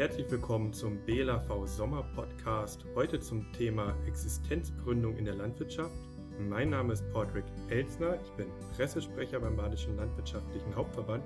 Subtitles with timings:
[0.00, 2.86] herzlich willkommen zum BLAV Sommer Podcast.
[2.94, 5.92] Heute zum Thema Existenzgründung in der Landwirtschaft.
[6.38, 11.22] Mein Name ist Patrick Elsner, ich bin Pressesprecher beim Badischen Landwirtschaftlichen Hauptverband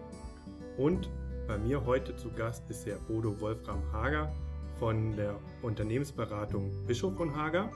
[0.76, 1.08] und
[1.46, 4.34] bei mir heute zu Gast ist Herr Bodo Wolfram Hager
[4.80, 7.70] von der Unternehmensberatung Bischof von Hager.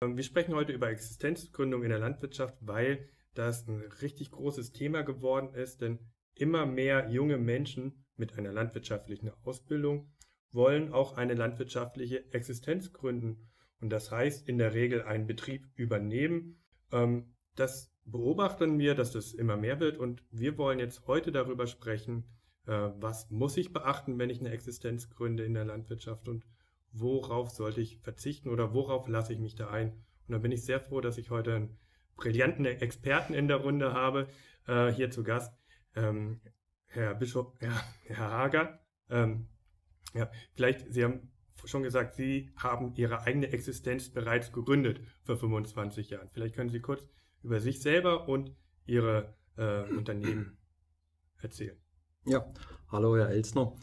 [0.00, 5.54] Wir sprechen heute über Existenzgründung in der Landwirtschaft, weil das ein richtig großes Thema geworden
[5.54, 5.98] ist, denn
[6.34, 10.12] immer mehr junge Menschen mit einer landwirtschaftlichen Ausbildung
[10.52, 16.62] wollen auch eine landwirtschaftliche Existenz gründen und das heißt in der Regel einen Betrieb übernehmen.
[16.92, 21.66] Ähm, das beobachten wir, dass das immer mehr wird und wir wollen jetzt heute darüber
[21.66, 22.24] sprechen,
[22.66, 26.44] äh, was muss ich beachten, wenn ich eine Existenz gründe in der Landwirtschaft und
[26.92, 29.92] worauf sollte ich verzichten oder worauf lasse ich mich da ein.
[30.26, 31.78] Und da bin ich sehr froh, dass ich heute einen
[32.16, 34.28] brillanten Experten in der Runde habe,
[34.66, 35.52] äh, hier zu Gast,
[35.96, 36.40] ähm,
[36.86, 37.72] Herr Bischof, ja,
[38.06, 38.80] Herr Hager.
[39.10, 39.48] Ähm,
[40.14, 41.30] ja, vielleicht, Sie haben
[41.64, 46.28] schon gesagt, Sie haben Ihre eigene Existenz bereits gegründet vor 25 Jahren.
[46.30, 47.06] Vielleicht können Sie kurz
[47.42, 48.54] über sich selber und
[48.86, 50.58] Ihre äh, Unternehmen
[51.42, 51.76] erzählen.
[52.26, 52.46] Ja,
[52.88, 53.74] hallo Herr Elsner.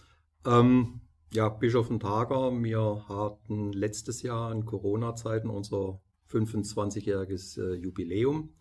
[0.45, 1.01] Ähm,
[1.33, 8.53] ja, Bischof und Hager, wir hatten letztes Jahr in Corona-Zeiten unser 25-jähriges äh, Jubiläum.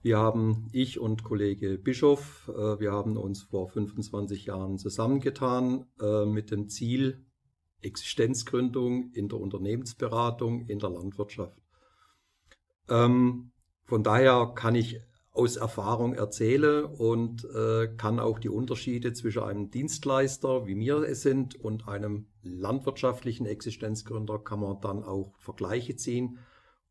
[0.00, 6.24] Wir haben, ich und Kollege Bischof, äh, wir haben uns vor 25 Jahren zusammengetan äh,
[6.24, 7.24] mit dem Ziel
[7.80, 11.58] Existenzgründung in der Unternehmensberatung in der Landwirtschaft.
[12.88, 13.52] Ähm,
[13.84, 15.00] von daher kann ich
[15.32, 21.22] aus Erfahrung erzählen und äh, kann auch die Unterschiede zwischen einem Dienstleister, wie wir es
[21.22, 26.38] sind, und einem landwirtschaftlichen Existenzgründer kann man dann auch Vergleiche ziehen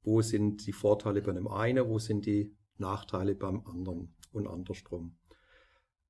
[0.04, 5.18] wo sind die Vorteile bei dem einen, wo sind die Nachteile beim anderen und andersrum.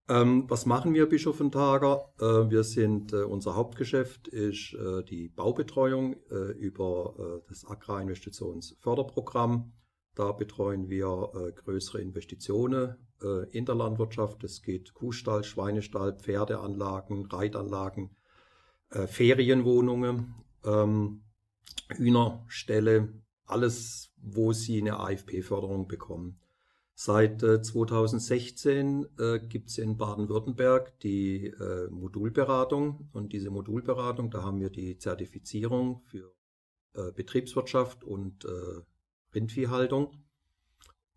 [0.09, 2.13] Ähm, was machen wir Bischof und Tager?
[2.19, 9.73] Äh, wir sind, äh, unser Hauptgeschäft ist äh, die Baubetreuung äh, über äh, das Agrarinvestitionsförderprogramm.
[10.15, 12.95] Da betreuen wir äh, größere Investitionen
[13.49, 14.43] in der Landwirtschaft.
[14.43, 18.15] Es geht Kuhstall, Schweinestall, Pferdeanlagen, Reitanlagen,
[18.91, 21.23] Ferienwohnungen, ähm,
[21.95, 23.11] Hühnerställe,
[23.47, 26.39] alles, wo sie eine AFP-Förderung bekommen.
[26.93, 34.41] Seit äh, 2016 äh, gibt es in Baden-Württemberg die äh, Modulberatung und diese Modulberatung, da
[34.41, 36.33] haben wir die Zertifizierung für
[36.93, 38.81] äh, Betriebswirtschaft und äh,
[39.35, 40.23] Rindviehhaltung.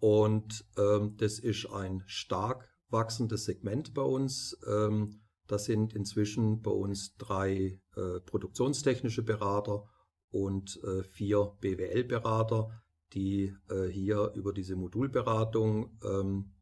[0.01, 4.59] Und ähm, das ist ein stark wachsendes Segment bei uns.
[4.67, 9.89] Ähm, das sind inzwischen bei uns drei äh, produktionstechnische Berater
[10.31, 12.83] und äh, vier BWL-Berater,
[13.13, 16.53] die äh, hier über diese Modulberatung ähm,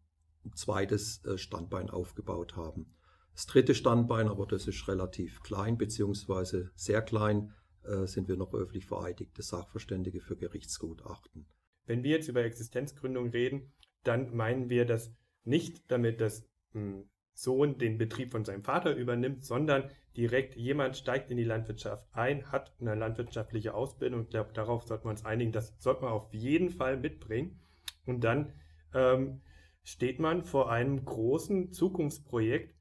[0.44, 2.94] ein zweites äh, Standbein aufgebaut haben.
[3.34, 8.54] Das dritte Standbein, aber das ist relativ klein beziehungsweise sehr klein, äh, sind wir noch
[8.54, 11.46] öffentlich vereidigte Sachverständige für Gerichtsgutachten.
[11.86, 15.14] Wenn wir jetzt über Existenzgründung reden, dann meinen wir das
[15.44, 21.30] nicht damit, dass hm, Sohn den Betrieb von seinem Vater übernimmt, sondern direkt jemand steigt
[21.30, 24.22] in die Landwirtschaft ein, hat eine landwirtschaftliche Ausbildung.
[24.22, 25.52] Ich glaube, darauf sollten wir uns einigen.
[25.52, 27.60] Das sollte man auf jeden Fall mitbringen.
[28.06, 28.52] Und dann
[28.92, 29.40] ähm,
[29.84, 32.74] steht man vor einem großen Zukunftsprojekt,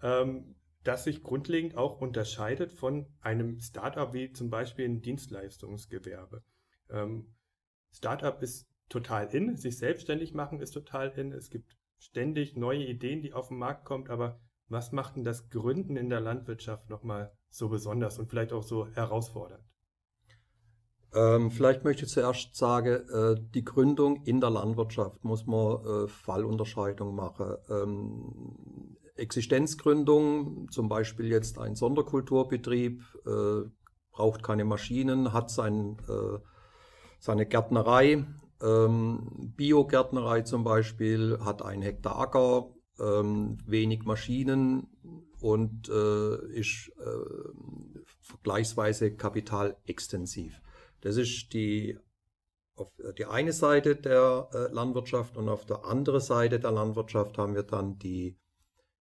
[0.00, 0.54] ähm,
[0.84, 6.44] das sich grundlegend auch unterscheidet von einem Startup wie zum Beispiel ein Dienstleistungsgewerbe.
[6.88, 7.34] Ähm,
[7.90, 11.32] Startup ist total in, sich selbstständig machen ist total in.
[11.32, 15.50] Es gibt ständig neue Ideen, die auf den Markt kommen, aber was macht denn das
[15.50, 19.64] Gründen in der Landwirtschaft nochmal so besonders und vielleicht auch so herausfordernd?
[21.14, 26.08] Ähm, vielleicht möchte ich zuerst sagen, äh, die Gründung in der Landwirtschaft muss man äh,
[26.08, 27.54] Fallunterscheidung machen.
[27.70, 33.68] Ähm, Existenzgründung, zum Beispiel jetzt ein Sonderkulturbetrieb, äh,
[34.10, 36.38] braucht keine Maschinen, hat sein, äh,
[37.20, 38.26] seine Gärtnerei,
[38.64, 44.88] ähm, Biogärtnerei zum Beispiel hat ein Hektar Acker, ähm, wenig Maschinen
[45.40, 50.60] und äh, ist äh, vergleichsweise kapitalextensiv.
[51.00, 51.98] Das ist die
[52.76, 57.54] auf die eine Seite der äh, Landwirtschaft und auf der anderen Seite der Landwirtschaft haben
[57.54, 58.36] wir dann die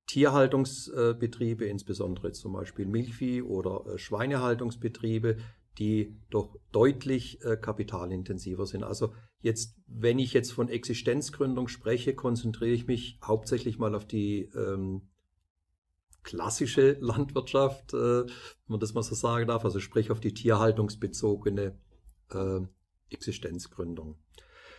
[0.06, 5.38] Tierhaltungsbetriebe, insbesondere zum Beispiel Milchvieh- oder äh, Schweinehaltungsbetriebe,
[5.78, 8.84] die doch deutlich äh, kapitalintensiver sind.
[8.84, 14.50] Also jetzt, wenn ich jetzt von Existenzgründung spreche, konzentriere ich mich hauptsächlich mal auf die
[14.54, 15.08] ähm,
[16.22, 18.32] klassische Landwirtschaft, äh, wenn
[18.66, 21.78] man das mal so sagen darf, also sprich auf die tierhaltungsbezogene
[22.30, 22.60] äh,
[23.10, 24.16] Existenzgründung.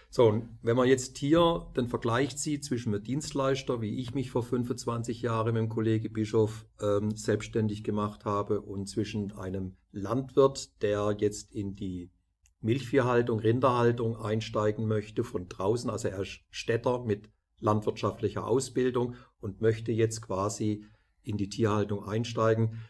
[0.09, 4.29] So, und wenn man jetzt hier den Vergleich zieht zwischen einem Dienstleister, wie ich mich
[4.29, 10.81] vor 25 Jahren mit dem Kollege Bischof ähm, selbstständig gemacht habe, und zwischen einem Landwirt,
[10.81, 12.11] der jetzt in die
[12.59, 17.29] Milchviehhaltung, Rinderhaltung einsteigen möchte von draußen, also er ist Städter mit
[17.59, 20.85] landwirtschaftlicher Ausbildung und möchte jetzt quasi
[21.21, 22.81] in die Tierhaltung einsteigen,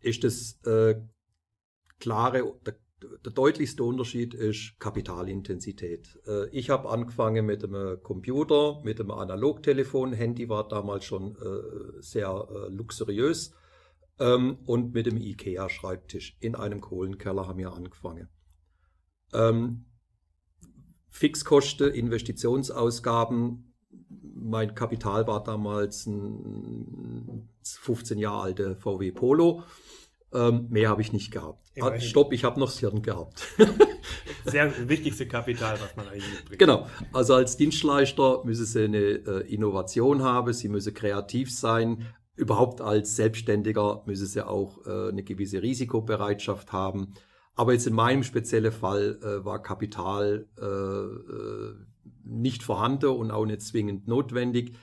[0.00, 1.00] ist das äh,
[1.98, 2.76] klare, der,
[3.24, 6.18] der, deutlichste Unterschied ist Kapitalintensität.
[6.26, 12.00] Äh, ich habe angefangen mit einem Computer, mit einem Analogtelefon, Handy war damals schon äh,
[12.00, 13.54] sehr äh, luxuriös
[14.20, 18.28] ähm, und mit dem IKEA-Schreibtisch in einem Kohlenkeller haben wir angefangen.
[19.32, 19.86] Ähm,
[21.08, 23.74] Fixkosten, Investitionsausgaben,
[24.34, 29.64] mein Kapital war damals ein 15 Jahre alte VW Polo.
[30.32, 31.66] Ähm, mehr habe ich nicht gehabt.
[31.80, 33.42] Ah, stopp, ich habe noch das Hirn gehabt.
[34.44, 36.58] Sehr wichtigste Kapital, was man eigentlich mitbringt.
[36.58, 36.86] Genau.
[37.12, 42.06] Also als Dienstleister müssen Sie eine äh, Innovation haben, Sie müssen kreativ sein.
[42.40, 47.12] Überhaupt als Selbstständiger müssen Sie auch äh, eine gewisse Risikobereitschaft haben.
[47.54, 51.74] Aber jetzt in meinem speziellen Fall äh, war Kapital äh, äh,
[52.24, 54.74] nicht vorhanden und auch nicht zwingend notwendig.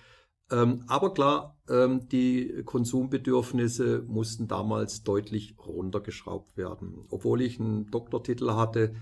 [0.52, 7.06] Ähm, aber klar, ähm, die Konsumbedürfnisse mussten damals deutlich runtergeschraubt werden.
[7.10, 8.94] Obwohl ich einen Doktortitel hatte,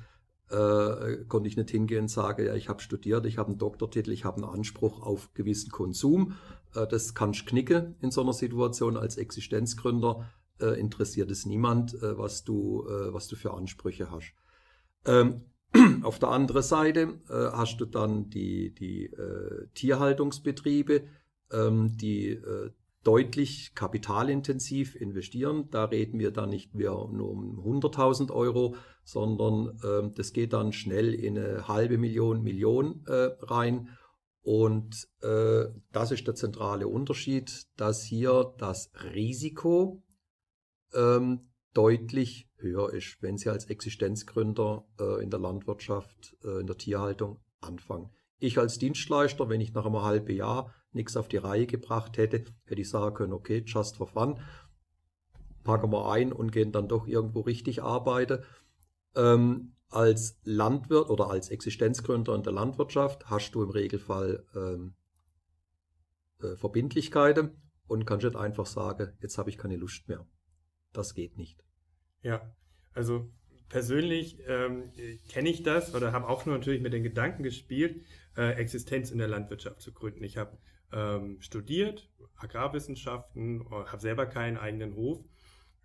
[0.49, 4.11] äh, konnte ich nicht hingehen und sagen, ja, ich habe studiert, ich habe einen Doktortitel,
[4.11, 6.35] ich habe einen Anspruch auf gewissen Konsum.
[6.75, 10.25] Äh, das kann ich knicken in so einer Situation als Existenzgründer.
[10.59, 14.33] Äh, interessiert es niemand, äh, was, du, äh, was du für Ansprüche hast.
[15.05, 15.41] Ähm,
[16.03, 21.03] auf der anderen Seite äh, hast du dann die, die äh, Tierhaltungsbetriebe,
[21.51, 22.39] ähm, die
[23.03, 25.69] deutlich kapitalintensiv investieren.
[25.69, 30.73] Da reden wir dann nicht mehr nur um 100.000 Euro, sondern ähm, das geht dann
[30.73, 33.89] schnell in eine halbe Million, Million rein.
[34.45, 40.03] Und äh, das ist der zentrale Unterschied, dass hier das Risiko
[40.93, 46.77] ähm, deutlich höher ist, wenn Sie als Existenzgründer äh, in der Landwirtschaft, äh, in der
[46.77, 48.11] Tierhaltung anfangen.
[48.37, 52.43] Ich als Dienstleister, wenn ich nach einem halben Jahr nichts auf die Reihe gebracht hätte,
[52.65, 54.39] hätte ich sagen können, okay, just for fun,
[55.63, 58.43] packen wir ein und gehen dann doch irgendwo richtig arbeiten.
[59.15, 64.95] Ähm, als Landwirt oder als Existenzgründer in der Landwirtschaft hast du im Regelfall ähm,
[66.41, 70.25] äh, Verbindlichkeiten und kannst nicht einfach sagen, jetzt habe ich keine Lust mehr.
[70.91, 71.63] Das geht nicht.
[72.21, 72.55] Ja,
[72.93, 73.31] also
[73.69, 74.91] persönlich ähm,
[75.29, 78.03] kenne ich das oder habe auch nur natürlich mit den Gedanken gespielt,
[78.37, 80.23] äh, Existenz in der Landwirtschaft zu gründen.
[80.23, 80.57] Ich habe
[80.91, 85.23] ähm, studiert, Agrarwissenschaften, äh, habe selber keinen eigenen Hof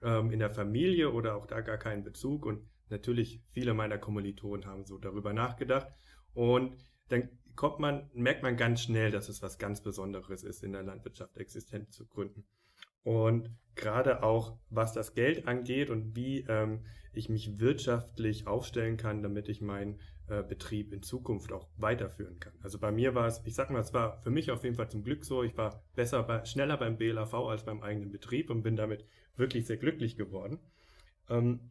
[0.02, 4.66] ähm, in der Familie oder auch da gar keinen Bezug und natürlich viele meiner Kommilitonen
[4.66, 5.88] haben so darüber nachgedacht
[6.34, 6.76] und
[7.08, 10.82] dann kommt man, merkt man ganz schnell, dass es was ganz Besonderes ist, in der
[10.82, 12.44] Landwirtschaft existent zu gründen.
[13.02, 19.22] Und gerade auch, was das Geld angeht und wie ähm, ich mich wirtschaftlich aufstellen kann,
[19.22, 22.52] damit ich meinen äh, Betrieb in Zukunft auch weiterführen kann.
[22.62, 24.90] Also bei mir war es, ich sag mal, es war für mich auf jeden Fall
[24.90, 28.62] zum Glück so, ich war besser, bei, schneller beim BLAV als beim eigenen Betrieb und
[28.62, 30.60] bin damit wirklich sehr glücklich geworden.
[31.28, 31.70] Ähm,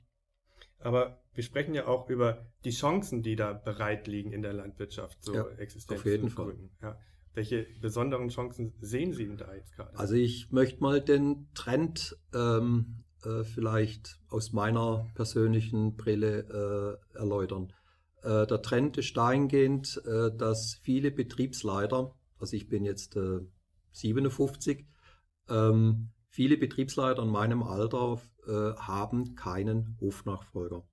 [0.79, 5.23] aber wir sprechen ja auch über die Chancen, die da bereit liegen in der Landwirtschaft,
[5.23, 6.55] so ja, Existenz auf jeden Fall.
[6.81, 6.97] Ja.
[7.33, 9.97] Welche besonderen Chancen sehen Sie denn da jetzt gerade?
[9.97, 17.71] Also ich möchte mal den Trend ähm, äh, vielleicht aus meiner persönlichen Brille äh, erläutern.
[18.23, 23.17] Äh, der Trend ist dahingehend, äh, dass viele Betriebsleiter, also ich bin jetzt
[23.91, 30.87] 57, äh, ähm, viele Betriebsleiter in meinem Alter haben keinen Hofnachfolger.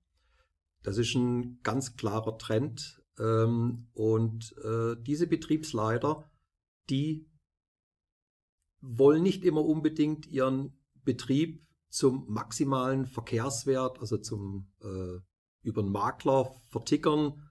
[0.83, 3.01] Das ist ein ganz klarer Trend.
[3.19, 4.55] Ähm, und
[5.05, 6.29] diese Betriebsleiter
[6.89, 7.29] die
[8.81, 15.19] wollen nicht immer unbedingt ihren Betrieb zum maximalen Verkehrswert, also zum äh,
[15.61, 17.49] über einen Makler vertickern,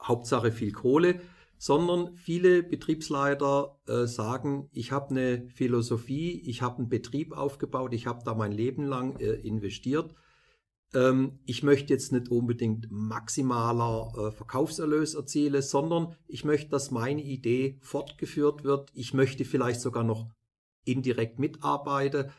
[0.00, 1.20] Hauptsache viel Kohle,
[1.62, 8.08] sondern viele Betriebsleiter äh, sagen, ich habe eine Philosophie, ich habe einen Betrieb aufgebaut, ich
[8.08, 10.12] habe da mein Leben lang äh, investiert
[10.94, 17.22] ähm, ich möchte jetzt nicht unbedingt maximaler äh, Verkaufserlös erzielen, sondern ich möchte, dass meine
[17.22, 18.90] Idee fortgeführt wird.
[18.94, 20.28] Ich möchte vielleicht sogar noch
[20.84, 22.30] indirekt mitarbeiten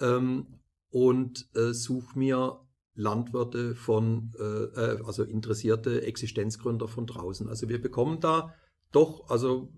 [0.00, 0.60] ähm,
[0.90, 2.60] und äh, suche mir
[3.00, 7.48] Landwirte von, äh, äh, also interessierte Existenzgründer von draußen.
[7.48, 8.54] Also wir bekommen da
[8.92, 9.72] doch, also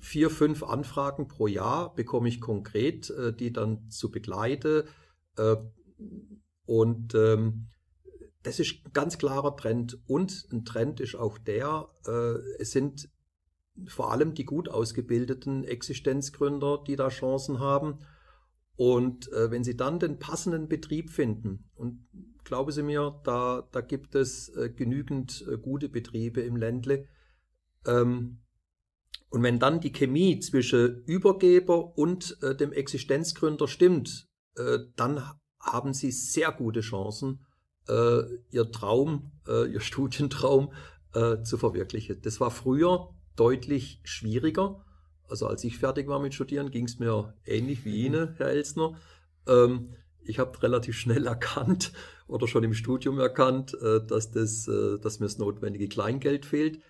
[0.00, 4.84] vier, fünf Anfragen pro Jahr bekomme ich konkret, äh, die dann zu begleiten.
[5.36, 5.56] Äh,
[6.66, 7.68] und ähm,
[8.42, 9.98] das ist ein ganz klarer Trend.
[10.06, 13.08] Und ein Trend ist auch der, äh, es sind
[13.86, 17.98] vor allem die gut ausgebildeten Existenzgründer, die da Chancen haben.
[18.76, 22.06] Und äh, wenn sie dann den passenden Betrieb finden, und
[22.44, 27.08] glauben Sie mir, da, da gibt es äh, genügend äh, gute Betriebe im Ländle,
[27.86, 28.40] ähm,
[29.30, 35.22] und wenn dann die Chemie zwischen Übergeber und äh, dem Existenzgründer stimmt, äh, dann
[35.58, 37.44] haben Sie sehr gute Chancen,
[37.88, 38.20] äh,
[38.50, 40.72] Ihr Traum, äh, Ihr Studientraum
[41.44, 42.20] zu verwirklichen.
[42.22, 44.84] Das war früher deutlich schwieriger.
[45.28, 48.14] Also als ich fertig war mit Studieren, ging es mir ähnlich wie mhm.
[48.14, 48.98] Ihnen, Herr Elsner.
[49.46, 51.92] Ähm, ich habe relativ schnell erkannt
[52.26, 56.80] oder schon im Studium erkannt, äh, dass, das, äh, dass mir das notwendige Kleingeld fehlt.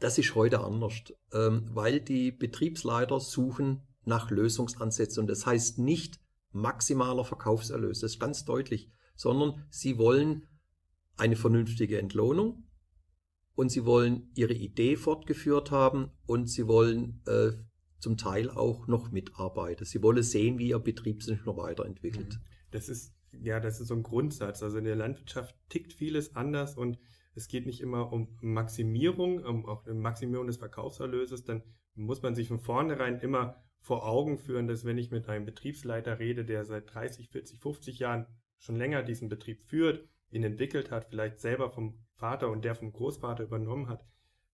[0.00, 0.94] Das ist heute anders,
[1.32, 5.22] ähm, weil die Betriebsleiter suchen nach Lösungsansätzen.
[5.22, 6.20] Und das heißt nicht
[6.52, 10.46] maximaler Verkaufserlös, das ist ganz deutlich, sondern sie wollen
[11.16, 12.64] eine vernünftige Entlohnung
[13.54, 17.52] und sie wollen ihre Idee fortgeführt haben und sie wollen äh,
[17.98, 19.84] zum Teil auch noch mitarbeiten.
[19.84, 22.34] Sie wollen sehen, wie ihr Betrieb sich noch weiterentwickelt.
[22.34, 22.40] Mhm.
[22.70, 24.62] Das ist ja, das ist so ein Grundsatz.
[24.62, 26.98] Also in der Landwirtschaft tickt vieles anders und
[27.34, 31.62] es geht nicht immer um Maximierung, um auch eine Maximierung des Verkaufserlöses, dann
[31.94, 36.18] muss man sich von vornherein immer vor Augen führen, dass wenn ich mit einem Betriebsleiter
[36.18, 38.26] rede, der seit 30, 40, 50 Jahren
[38.58, 42.92] schon länger diesen Betrieb führt, ihn entwickelt hat, vielleicht selber vom Vater und der vom
[42.92, 44.04] Großvater übernommen hat,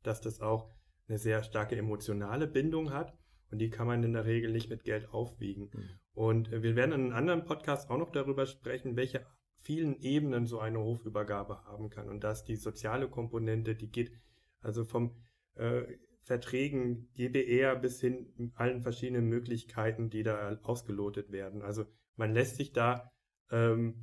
[0.02, 0.72] dass das auch
[1.08, 3.16] eine sehr starke emotionale Bindung hat
[3.50, 5.70] und die kann man in der Regel nicht mit Geld aufwiegen.
[5.72, 5.90] Mhm.
[6.20, 9.24] Und wir werden in einem anderen Podcast auch noch darüber sprechen, welche
[9.56, 14.12] vielen Ebenen so eine Hofübergabe haben kann und dass die soziale Komponente, die geht
[14.60, 15.16] also vom
[15.54, 15.80] äh,
[16.20, 21.62] Verträgen GBR bis hin allen verschiedenen Möglichkeiten, die da ausgelotet werden.
[21.62, 21.86] Also
[22.16, 23.10] man lässt sich da
[23.50, 24.02] ähm,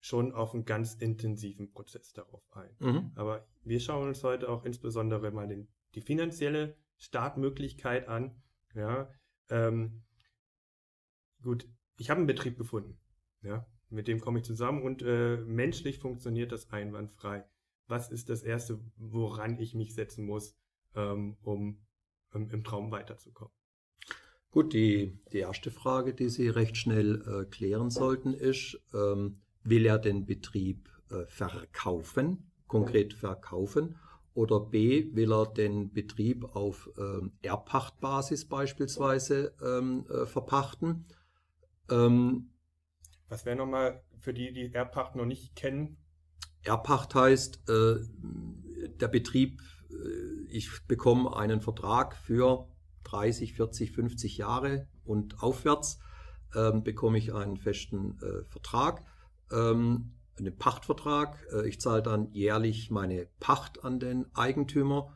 [0.00, 2.74] schon auf einen ganz intensiven Prozess darauf ein.
[2.80, 3.12] Mhm.
[3.14, 8.42] Aber wir schauen uns heute auch insbesondere mal den, die finanzielle Startmöglichkeit an.
[8.74, 9.08] Ja,
[9.50, 10.02] ähm,
[11.44, 12.98] gut, ich habe einen Betrieb gefunden.
[13.42, 17.44] Ja, mit dem komme ich zusammen und äh, menschlich funktioniert das einwandfrei.
[17.86, 20.56] Was ist das Erste, woran ich mich setzen muss,
[20.94, 21.84] ähm, um
[22.34, 23.52] ähm, im Traum weiterzukommen?
[24.50, 29.84] Gut, die, die erste Frage, die Sie recht schnell äh, klären sollten, ist, ähm, will
[29.84, 33.96] er den Betrieb äh, verkaufen, konkret verkaufen,
[34.32, 41.04] oder B, will er den Betrieb auf ähm, Erbpachtbasis beispielsweise ähm, äh, verpachten?
[41.90, 42.50] Ähm,
[43.28, 45.96] was wäre nochmal für die, die Erbpacht noch nicht kennen?
[46.62, 47.96] Erbpacht heißt, äh,
[49.00, 49.60] der Betrieb,
[49.90, 52.68] äh, ich bekomme einen Vertrag für
[53.04, 55.98] 30, 40, 50 Jahre und aufwärts,
[56.54, 59.04] ähm, bekomme ich einen festen äh, Vertrag,
[59.52, 61.44] ähm, einen Pachtvertrag.
[61.52, 65.12] Äh, ich zahle dann jährlich meine Pacht an den Eigentümer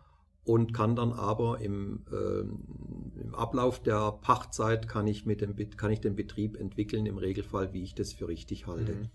[0.49, 5.91] und kann dann aber im, äh, im Ablauf der Pachtzeit kann ich, mit dem, kann
[5.91, 8.95] ich den Betrieb entwickeln, im Regelfall, wie ich das für richtig halte.
[8.95, 9.09] Mhm.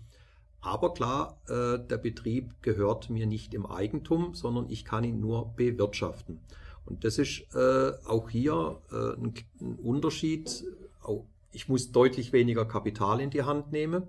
[0.60, 5.52] Aber klar, äh, der Betrieb gehört mir nicht im Eigentum, sondern ich kann ihn nur
[5.56, 6.38] bewirtschaften.
[6.86, 10.64] Und das ist äh, auch hier äh, ein, ein, Unterschied.
[11.50, 14.04] Ich muss deutlich weniger Kapital in die Hand nehmen,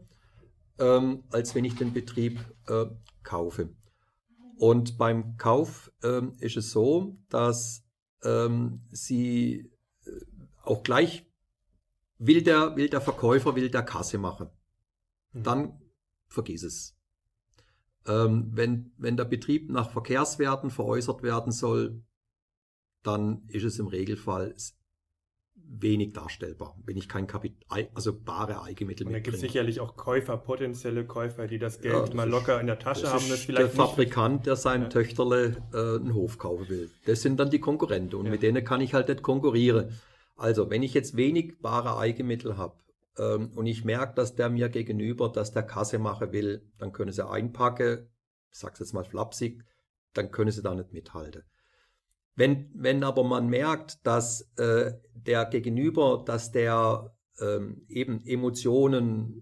[0.77, 2.85] ähm, als wenn ich den Betrieb äh,
[3.23, 3.69] kaufe.
[4.57, 7.83] Und beim Kauf ähm, ist es so, dass
[8.23, 9.71] ähm, sie
[10.05, 10.11] äh,
[10.63, 11.25] auch gleich
[12.17, 14.49] will der, will der Verkäufer, will der Kasse machen.
[15.33, 15.43] Mhm.
[15.43, 15.81] Dann
[16.27, 16.97] vergiss es.
[18.07, 22.03] Ähm, wenn, wenn der Betrieb nach Verkehrswerten veräußert werden soll,
[23.03, 24.55] dann ist es im Regelfall
[25.55, 29.13] wenig darstellbar, wenn ich kein Kapital, also bare Eigenmittel mitbringe.
[29.13, 32.67] Da gibt es sicherlich auch Käufer, potenzielle Käufer, die das Geld ja, mal locker in
[32.67, 33.27] der Tasche haben.
[33.29, 34.89] Das vielleicht der Fabrikant, der seinem ja.
[34.89, 36.89] Töchterle äh, einen Hof kaufen will.
[37.05, 38.31] Das sind dann die Konkurrenten und ja.
[38.31, 39.97] mit denen kann ich halt nicht konkurrieren.
[40.35, 42.75] Also, wenn ich jetzt wenig bare Eigenmittel habe
[43.17, 47.11] ähm, und ich merke, dass der mir gegenüber, dass der Kasse machen will, dann können
[47.11, 48.09] sie einpacken,
[48.51, 49.63] ich sag's jetzt mal flapsig,
[50.13, 51.43] dann können sie da nicht mithalten.
[52.35, 59.41] Wenn, wenn aber man merkt, dass äh, der Gegenüber, dass der ähm, eben Emotionen,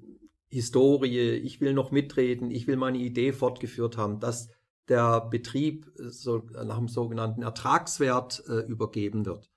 [0.50, 4.50] Historie, ich will noch mitreden, ich will meine Idee fortgeführt haben, dass
[4.88, 9.50] der Betrieb so, nach dem sogenannten Ertragswert äh, übergeben wird,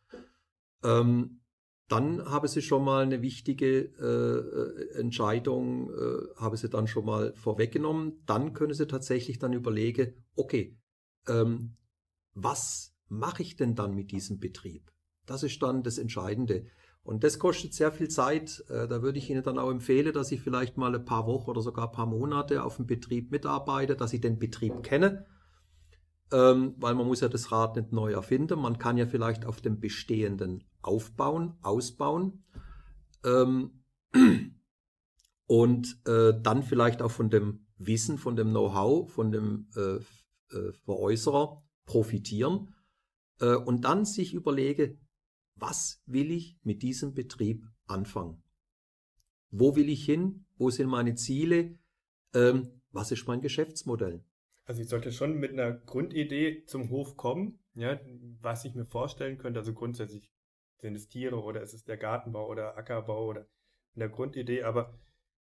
[0.83, 1.41] ähm,
[1.89, 7.33] dann habe sie schon mal eine wichtige äh, Entscheidung, äh, habe sie dann schon mal
[7.35, 8.23] vorweggenommen.
[8.27, 10.77] Dann können sie tatsächlich dann überlegen, okay,
[11.29, 11.77] ähm,
[12.35, 14.91] was mache ich denn dann mit diesem Betrieb?
[15.27, 16.67] Das ist dann das Entscheidende.
[17.03, 18.65] Und das kostet sehr viel Zeit.
[18.69, 21.51] Äh, da würde ich Ihnen dann auch empfehlen, dass ich vielleicht mal ein paar Wochen
[21.51, 25.27] oder sogar ein paar Monate auf dem Betrieb mitarbeite, dass ich den Betrieb kenne.
[26.33, 28.59] Ähm, weil man muss ja das Rad nicht neu erfinden.
[28.59, 32.45] Man kann ja vielleicht auf dem Bestehenden aufbauen, ausbauen.
[33.25, 33.85] Ähm,
[35.47, 39.97] und äh, dann vielleicht auch von dem Wissen, von dem Know-how, von dem äh,
[40.57, 42.75] äh, Veräußerer profitieren
[43.41, 44.99] äh, und dann sich überlege,
[45.55, 48.43] was will ich mit diesem Betrieb anfangen?
[49.51, 50.47] Wo will ich hin?
[50.57, 51.79] Wo sind meine Ziele?
[52.35, 54.25] Ähm, was ist mein Geschäftsmodell?
[54.65, 58.01] Also ich sollte schon mit einer Grundidee zum Hof kommen, ja,
[58.41, 59.61] was ich mir vorstellen könnte.
[59.61, 60.33] Also grundsätzlich
[60.79, 63.43] sind es Tiere oder ist es der Gartenbau oder Ackerbau oder
[63.95, 64.99] in der Grundidee, aber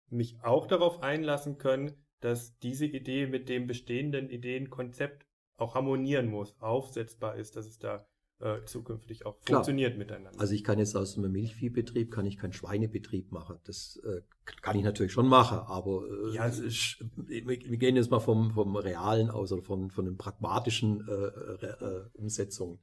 [0.09, 5.25] mich auch darauf einlassen können, dass diese Idee mit dem bestehenden Ideenkonzept
[5.61, 8.05] auch harmonieren muss, aufsetzbar ist, dass es da
[8.39, 9.59] äh, zukünftig auch Klar.
[9.59, 10.39] funktioniert miteinander.
[10.39, 13.59] Also ich kann jetzt aus einem Milchviehbetrieb kann ich keinen Schweinebetrieb machen.
[13.65, 14.21] Das äh,
[14.61, 18.75] kann ich natürlich schon machen, aber äh, ja, ist, wir gehen jetzt mal vom, vom
[18.75, 22.79] Realen aus oder von, von den pragmatischen äh, äh, Umsetzungen.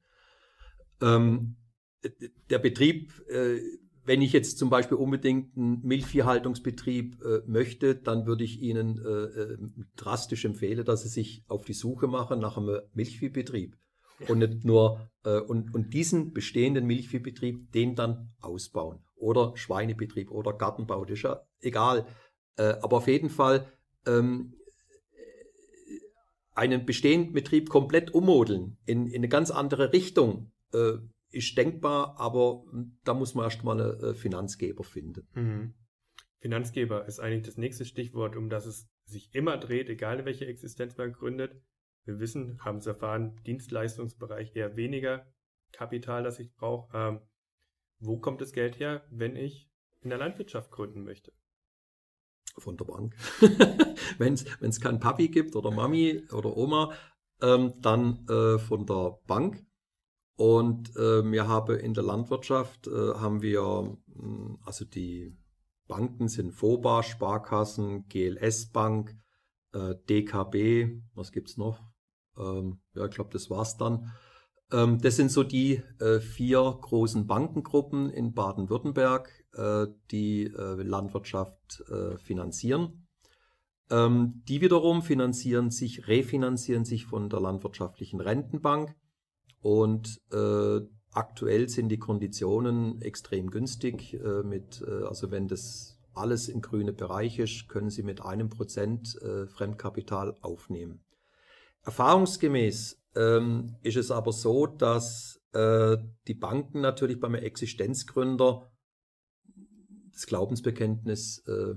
[1.02, 1.56] Ähm,
[2.48, 3.58] der Betrieb äh,
[4.08, 9.08] wenn ich jetzt zum Beispiel unbedingt einen Milchviehhaltungsbetrieb äh, möchte, dann würde ich Ihnen äh,
[9.08, 9.58] äh,
[9.96, 13.76] drastisch empfehlen, dass Sie sich auf die Suche machen nach einem Milchviehbetrieb.
[14.26, 19.04] Und nicht nur äh, und, und diesen bestehenden Milchviehbetrieb, den dann ausbauen.
[19.14, 22.06] Oder Schweinebetrieb oder Gartenbau, das ist ja egal.
[22.56, 23.70] Äh, aber auf jeden Fall
[24.06, 24.54] ähm,
[26.54, 30.50] einen bestehenden Betrieb komplett ummodeln in, in eine ganz andere Richtung.
[31.30, 32.64] Ist denkbar, aber
[33.04, 35.28] da muss man erstmal einen äh, Finanzgeber finden.
[35.34, 35.74] Mhm.
[36.40, 40.96] Finanzgeber ist eigentlich das nächste Stichwort, um das es sich immer dreht, egal welche Existenz
[40.96, 41.60] man gründet.
[42.04, 45.26] Wir wissen, haben es erfahren, Dienstleistungsbereich eher weniger
[45.72, 46.96] Kapital, das ich brauche.
[46.96, 47.20] Ähm,
[47.98, 49.68] wo kommt das Geld her, wenn ich
[50.00, 51.32] in der Landwirtschaft gründen möchte?
[52.56, 53.14] Von der Bank.
[54.18, 56.94] wenn es keinen Papi gibt oder Mami oder Oma,
[57.42, 59.64] ähm, dann äh, von der Bank.
[60.38, 65.36] Und äh, wir haben in der Landwirtschaft äh, haben wir, hm, also die
[65.88, 69.16] Banken sind FOBA, Sparkassen, GLS Bank,
[69.72, 71.80] äh, DKB, was gibt's noch?
[72.38, 74.12] Ähm, ja, ich glaube, das war's dann.
[74.70, 81.82] Ähm, das sind so die äh, vier großen Bankengruppen in Baden-Württemberg, äh, die äh, Landwirtschaft
[82.22, 83.08] finanzieren.
[83.90, 88.94] Ähm, die wiederum finanzieren sich, refinanzieren sich von der landwirtschaftlichen Rentenbank
[89.60, 94.14] und äh, aktuell sind die Konditionen extrem günstig.
[94.14, 98.48] Äh, mit, äh, also wenn das alles im grünen Bereich ist, können Sie mit einem
[98.48, 101.04] Prozent äh, Fremdkapital aufnehmen.
[101.82, 108.70] Erfahrungsgemäß ähm, ist es aber so, dass äh, die Banken natürlich beim Existenzgründer
[110.12, 111.74] das Glaubensbekenntnis äh,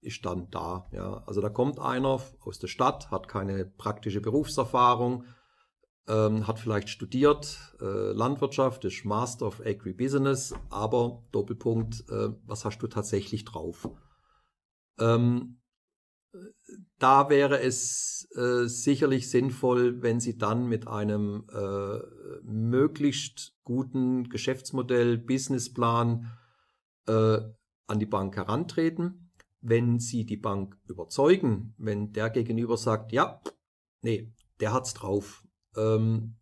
[0.00, 0.88] ist dann da.
[0.92, 1.24] Ja.
[1.26, 5.24] Also da kommt einer aus der Stadt, hat keine praktische Berufserfahrung,
[6.08, 12.78] ähm, hat vielleicht studiert äh, Landwirtschaft, ist Master of Agribusiness, aber Doppelpunkt, äh, was hast
[12.78, 13.88] du tatsächlich drauf?
[14.98, 15.60] Ähm,
[16.98, 21.98] da wäre es äh, sicherlich sinnvoll, wenn Sie dann mit einem äh,
[22.42, 26.30] möglichst guten Geschäftsmodell, Businessplan
[27.06, 27.38] äh,
[27.86, 29.30] an die Bank herantreten.
[29.60, 33.40] Wenn Sie die Bank überzeugen, wenn der gegenüber sagt, ja,
[34.02, 35.44] nee, der hat's drauf,
[35.78, 36.34] ähm,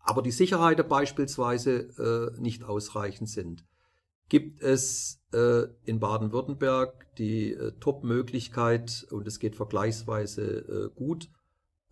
[0.00, 3.64] aber die Sicherheiten beispielsweise äh, nicht ausreichend sind,
[4.28, 11.28] gibt es äh, in Baden-Württemberg die äh, Top-Möglichkeit, und es geht vergleichsweise äh, gut,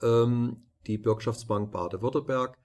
[0.03, 2.57] ähm, die Bürgschaftsbank Baden-Württemberg,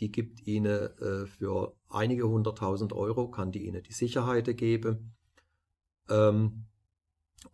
[0.00, 5.14] die gibt Ihnen äh, für einige hunderttausend Euro, kann die Ihnen die Sicherheiten geben.
[6.08, 6.64] Ähm,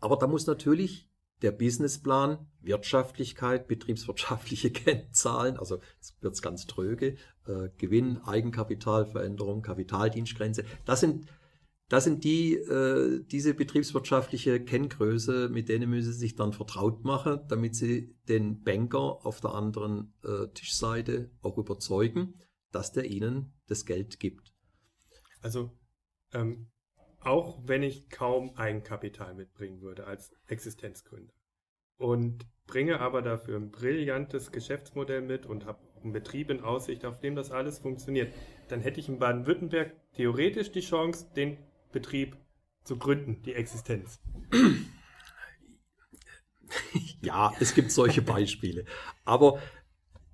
[0.01, 1.09] aber da muss natürlich
[1.43, 10.64] der Businessplan, Wirtschaftlichkeit, betriebswirtschaftliche Kennzahlen, also jetzt wird es ganz tröge, äh, Gewinn, Eigenkapitalveränderung, Kapitaldienstgrenze,
[10.85, 11.26] das sind,
[11.88, 17.40] das sind die, äh, diese betriebswirtschaftliche Kenngröße, mit denen müssen Sie sich dann vertraut machen,
[17.48, 22.35] damit Sie den Banker auf der anderen äh, Tischseite auch überzeugen,
[22.70, 24.52] dass der Ihnen das Geld gibt.
[25.40, 25.72] Also
[26.33, 26.68] ähm,
[27.20, 31.33] auch wenn ich kaum Eigenkapital mitbringen würde als Existenzgründer.
[31.99, 37.19] Und bringe aber dafür ein brillantes Geschäftsmodell mit und habe einen Betrieb in Aussicht, auf
[37.19, 38.33] dem das alles funktioniert,
[38.69, 41.59] dann hätte ich in Baden-Württemberg theoretisch die Chance, den
[41.93, 42.37] Betrieb
[42.85, 44.21] zu gründen, die Existenz.
[47.23, 48.85] Ja, es gibt solche Beispiele.
[49.25, 49.61] Aber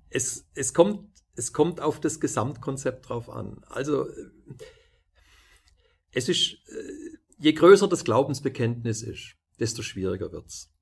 [0.09, 3.63] es, es, kommt, es kommt auf das Gesamtkonzept drauf an.
[3.69, 4.07] Also
[6.11, 10.74] es ist, äh, je größer das Glaubensbekenntnis ist, desto schwieriger wird's.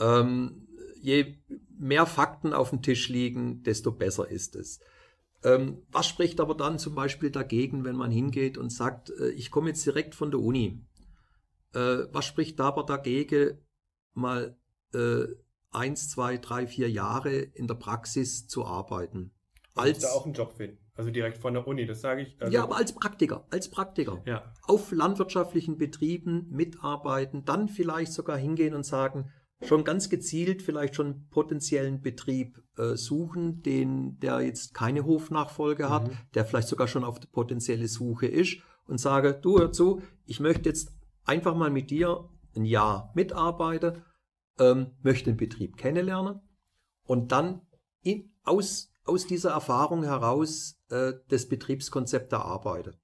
[0.00, 0.66] Ähm,
[1.00, 1.36] je
[1.78, 4.80] mehr Fakten auf dem Tisch liegen, desto besser ist es.
[5.44, 9.50] Ähm, was spricht aber dann zum Beispiel dagegen, wenn man hingeht und sagt, äh, ich
[9.50, 10.84] komme jetzt direkt von der Uni?
[11.74, 13.58] Äh, was spricht aber dagegen,
[14.14, 14.58] mal
[14.94, 15.26] äh,
[15.70, 19.32] eins, zwei, drei, vier Jahre in der Praxis zu arbeiten?
[19.74, 20.78] Als da auch einen Job finden.
[20.96, 22.42] Also direkt von der Uni, das sage ich.
[22.42, 24.20] Also ja, aber als Praktiker, als Praktiker.
[24.26, 24.52] Ja.
[24.62, 29.30] Auf landwirtschaftlichen Betrieben mitarbeiten, dann vielleicht sogar hingehen und sagen,
[29.62, 36.08] schon ganz gezielt vielleicht schon potenziellen Betrieb äh, suchen, den, der jetzt keine Hofnachfolge hat,
[36.08, 36.16] mhm.
[36.34, 40.40] der vielleicht sogar schon auf der potenzielle Suche ist und sage, du hör zu, ich
[40.40, 40.92] möchte jetzt
[41.24, 44.02] einfach mal mit dir ein Jahr mitarbeiten,
[44.58, 46.40] ähm, möchte den Betrieb kennenlernen
[47.04, 47.62] und dann
[48.02, 52.94] in, aus, aus dieser Erfahrung heraus äh, das Betriebskonzept erarbeiten.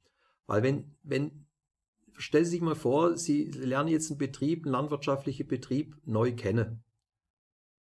[0.46, 1.43] Weil wenn, wenn
[2.16, 6.84] stellen Sie sich mal vor, Sie lernen jetzt einen Betrieb, einen landwirtschaftlichen Betrieb neu kennen.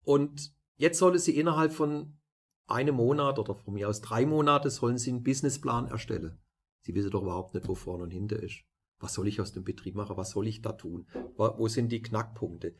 [0.05, 2.19] Und jetzt sollen Sie innerhalb von
[2.67, 6.39] einem Monat oder von mir aus drei Monate sollen Sie einen Businessplan erstellen.
[6.81, 8.65] Sie wissen doch überhaupt nicht, wo vorne und hinter ist.
[8.99, 10.17] Was soll ich aus dem Betrieb machen?
[10.17, 11.07] Was soll ich da tun?
[11.37, 12.75] Wo sind die Knackpunkte?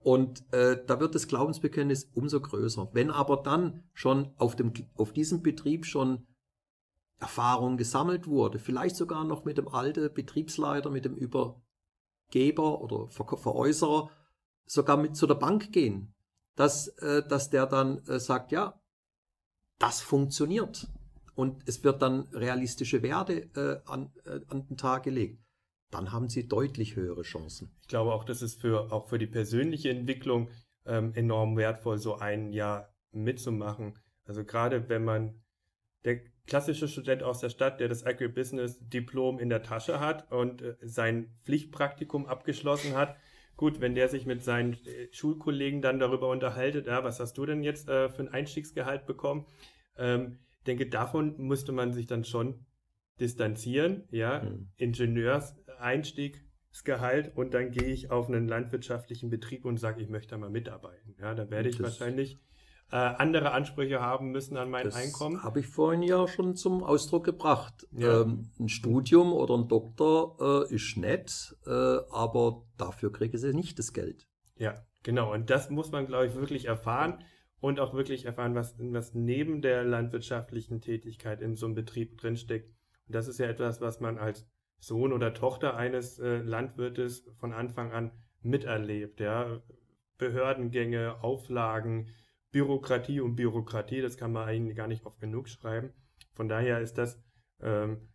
[0.00, 2.88] Und äh, da wird das Glaubensbekenntnis umso größer.
[2.92, 6.26] Wenn aber dann schon auf, dem, auf diesem Betrieb schon
[7.20, 13.36] Erfahrung gesammelt wurde, vielleicht sogar noch mit dem alten Betriebsleiter, mit dem Übergeber oder Ver
[13.36, 14.10] Veräußerer,
[14.66, 16.14] sogar mit zu der Bank gehen,
[16.54, 18.80] dass, äh, dass der dann äh, sagt, ja,
[19.78, 20.88] das funktioniert.
[21.34, 25.40] Und es wird dann realistische Werte äh, an, äh, an den Tag gelegt.
[25.90, 27.70] Dann haben sie deutlich höhere Chancen.
[27.82, 30.50] Ich glaube auch, das ist für, auch für die persönliche Entwicklung
[30.84, 33.98] ähm, enorm wertvoll, so ein Jahr mitzumachen.
[34.24, 35.42] Also gerade wenn man
[36.04, 40.74] der klassische Student aus der Stadt, der das Agribusiness-Diplom in der Tasche hat und äh,
[40.82, 43.16] sein Pflichtpraktikum abgeschlossen hat.
[43.56, 47.46] Gut, wenn der sich mit seinen äh, Schulkollegen dann darüber unterhaltet, ja, was hast du
[47.46, 49.46] denn jetzt äh, für ein Einstiegsgehalt bekommen?
[49.96, 52.64] Ähm, denke, davon musste man sich dann schon
[53.20, 54.70] distanzieren, ja, mhm.
[54.76, 60.50] Ingenieurseinstiegsgehalt und dann gehe ich auf einen landwirtschaftlichen Betrieb und sage, ich möchte da mal
[60.50, 61.16] mitarbeiten.
[61.20, 62.38] Ja, da werde ich wahrscheinlich
[62.90, 65.42] äh, andere Ansprüche haben müssen an mein das Einkommen.
[65.42, 67.86] Habe ich vorhin ja schon zum Ausdruck gebracht.
[67.92, 68.22] Ja.
[68.22, 73.78] Ähm, ein Studium oder ein Doktor äh, ist nett, äh, aber dafür kriege sie nicht
[73.78, 74.26] das Geld.
[74.56, 75.32] Ja, genau.
[75.32, 77.22] Und das muss man, glaube ich, wirklich erfahren
[77.60, 82.68] und auch wirklich erfahren, was, was neben der landwirtschaftlichen Tätigkeit in so einem Betrieb drinsteckt.
[83.06, 84.46] Und das ist ja etwas, was man als
[84.78, 89.20] Sohn oder Tochter eines äh, Landwirtes von Anfang an miterlebt.
[89.20, 89.60] Ja?
[90.18, 92.08] Behördengänge, Auflagen,
[92.50, 95.92] Bürokratie und Bürokratie, das kann man eigentlich gar nicht oft genug schreiben.
[96.34, 97.20] Von daher ist das
[97.60, 98.08] ähm,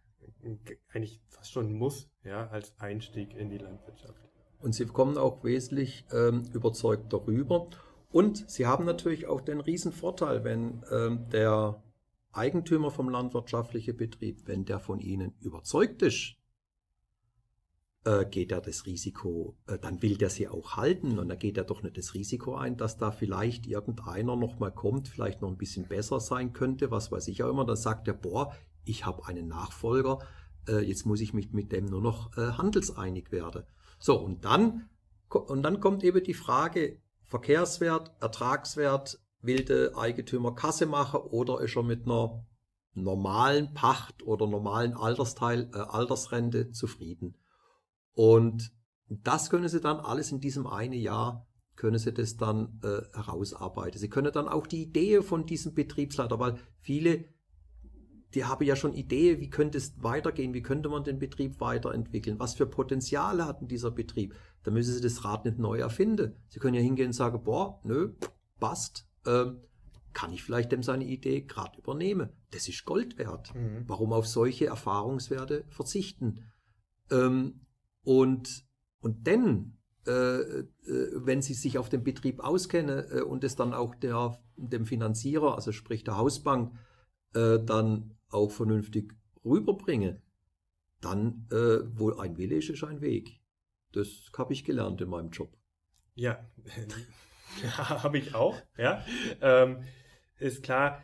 [0.94, 4.16] eigentlich fast schon ein Muss, ja, als Einstieg in die Landwirtschaft.
[4.60, 7.68] Und Sie kommen auch wesentlich ähm, überzeugt darüber.
[8.12, 11.84] Und Sie haben natürlich auch den riesen Vorteil, wenn ähm, der
[12.32, 16.36] Eigentümer vom landwirtschaftlichen Betrieb, wenn der von Ihnen überzeugt ist,
[18.06, 21.58] äh, geht er das Risiko, äh, dann will der sie auch halten und dann geht
[21.58, 25.58] er doch nicht das Risiko ein, dass da vielleicht irgendeiner nochmal kommt, vielleicht noch ein
[25.58, 27.66] bisschen besser sein könnte, was weiß ich auch immer.
[27.66, 30.20] Dann sagt er, boah, ich habe einen Nachfolger,
[30.68, 33.64] äh, jetzt muss ich mich mit dem nur noch handelseinig werden.
[34.00, 34.90] So, und dann,
[35.30, 41.76] und dann kommt eben die Frage, Verkehrswert, Ertragswert, will der Eigentümer Kasse machen oder ist
[41.76, 42.46] er mit einer
[42.94, 47.36] normalen Pacht oder normalen Altersteil, äh, Altersrente zufrieden?
[48.14, 48.72] Und
[49.10, 54.00] das können Sie dann alles in diesem einen Jahr, können Sie das dann äh, herausarbeiten.
[54.00, 57.26] Sie können dann auch die Idee von diesem Betriebsleiter, weil viele,
[58.34, 62.40] die haben ja schon Idee, wie könnte es weitergehen, wie könnte man den Betrieb weiterentwickeln,
[62.40, 64.36] was für Potenziale hat denn dieser Betrieb.
[64.64, 66.36] Da müssen Sie das Rad nicht neu erfinden.
[66.48, 68.14] Sie können ja hingehen und sagen, boah, nö,
[68.60, 69.08] passt.
[69.26, 69.62] Ähm,
[70.14, 72.30] kann ich vielleicht dem seine Idee gerade übernehmen?
[72.52, 73.54] Das ist Gold wert.
[73.56, 73.84] Mhm.
[73.88, 76.52] Warum auf solche Erfahrungswerte verzichten?
[77.10, 77.62] Ähm,
[78.04, 78.66] und,
[79.00, 83.74] und dann, äh, äh, wenn Sie sich auf dem Betrieb auskennen äh, und es dann
[83.74, 86.74] auch der, dem Finanzierer, also sprich der Hausbank,
[87.34, 89.14] äh, dann auch vernünftig
[89.46, 90.22] rüberbringen,
[91.02, 93.40] dann äh, wohl ein Wille ist, ist ein Weg.
[93.92, 95.56] Das habe ich gelernt in meinem Job.
[96.16, 96.46] Ja,
[97.64, 98.56] ja habe ich auch.
[98.78, 99.06] Ja,
[99.42, 99.84] ähm,
[100.40, 101.02] ist klar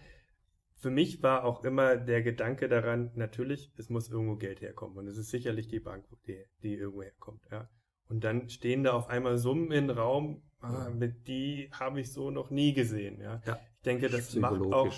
[0.80, 4.98] für mich war auch immer der Gedanke daran, natürlich, es muss irgendwo Geld herkommen.
[4.98, 7.70] Und es ist sicherlich die Bank, die, die irgendwo herkommt, ja.
[8.08, 12.32] Und dann stehen da auf einmal Summen im Raum, ah, mit die habe ich so
[12.32, 13.42] noch nie gesehen, ja.
[13.46, 13.60] ja.
[13.76, 14.94] Ich denke, das macht auch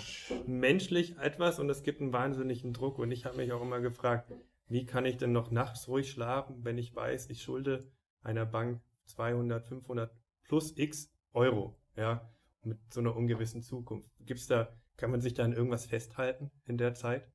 [0.46, 2.98] menschlich etwas und es gibt einen wahnsinnigen Druck.
[2.98, 4.32] Und ich habe mich auch immer gefragt,
[4.68, 7.90] wie kann ich denn noch nachts ruhig schlafen, wenn ich weiß, ich schulde
[8.22, 10.10] einer Bank 200, 500
[10.44, 12.28] plus x Euro, ja,
[12.62, 14.10] mit so einer ungewissen Zukunft.
[14.20, 17.30] Gibt's da, kann man sich da an irgendwas festhalten in der Zeit?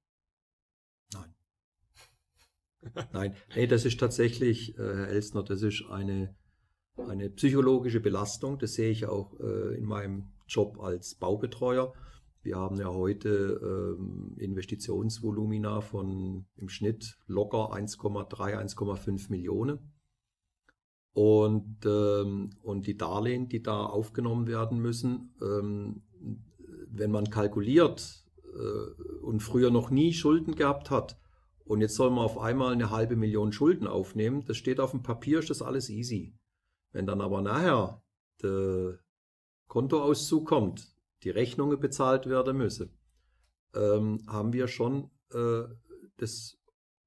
[1.13, 1.35] Nein.
[3.13, 6.35] Nein, hey, das ist tatsächlich, äh, Herr Elsner, das ist eine,
[6.95, 8.59] eine psychologische Belastung.
[8.59, 11.93] Das sehe ich auch äh, in meinem Job als Baubetreuer.
[12.41, 13.59] Wir haben ja heute
[13.99, 19.91] ähm, Investitionsvolumina von im Schnitt locker 1,3, 1,5 Millionen.
[21.11, 26.03] Und, ähm, und die Darlehen, die da aufgenommen werden müssen, ähm,
[26.99, 31.19] wenn man kalkuliert äh, und früher noch nie Schulden gehabt hat
[31.65, 35.03] und jetzt soll man auf einmal eine halbe Million Schulden aufnehmen, das steht auf dem
[35.03, 36.33] Papier, ist das alles easy.
[36.91, 38.01] Wenn dann aber nachher
[38.41, 38.99] der
[39.67, 42.97] Kontoauszug kommt, die Rechnungen bezahlt werden müssen,
[43.75, 45.63] ähm, haben wir schon äh,
[46.19, 46.57] des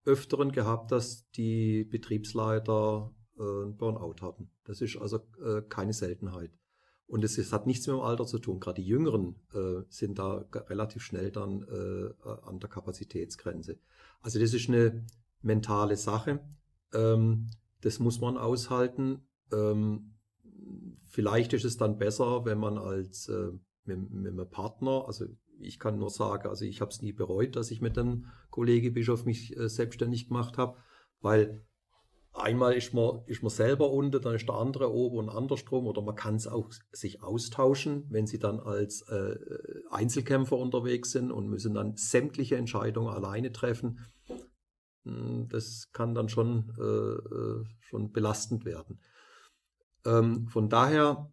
[0.04, 4.50] Öfteren gehabt, dass die Betriebsleiter äh, Burnout hatten.
[4.64, 6.50] Das ist also äh, keine Seltenheit.
[7.10, 8.60] Und es, hat nichts mit dem Alter zu tun.
[8.60, 13.80] Gerade die Jüngeren äh, sind da relativ schnell dann äh, an der Kapazitätsgrenze.
[14.20, 15.04] Also das ist eine
[15.42, 16.38] mentale Sache.
[16.94, 19.26] Ähm, das muss man aushalten.
[19.50, 20.14] Ähm,
[21.08, 23.50] vielleicht ist es dann besser, wenn man als äh,
[23.86, 25.24] mit, mit einem Partner, also
[25.58, 28.92] ich kann nur sagen, also ich habe es nie bereut, dass ich mit dem Kollege
[28.92, 30.76] Bischof mich äh, selbstständig gemacht habe,
[31.20, 31.66] weil
[32.32, 36.02] einmal ist man, ist man selber unten, dann ist der andere oben und andersrum oder
[36.02, 39.36] man kann es auch sich austauschen, wenn sie dann als äh,
[39.90, 44.00] Einzelkämpfer unterwegs sind und müssen dann sämtliche Entscheidungen alleine treffen.
[45.04, 49.00] Hm, das kann dann schon, äh, äh, schon belastend werden.
[50.04, 51.32] Ähm, von daher,